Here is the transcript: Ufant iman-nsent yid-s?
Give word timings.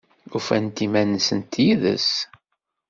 Ufant 0.37 0.83
iman-nsent 0.85 1.53
yid-s? 1.63 2.09